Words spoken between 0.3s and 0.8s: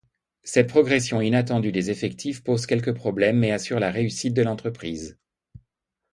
Cette